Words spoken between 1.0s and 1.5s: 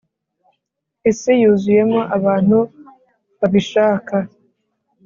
isi